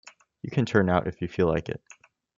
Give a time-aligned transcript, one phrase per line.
[0.41, 1.79] You can turn out if you feel like it.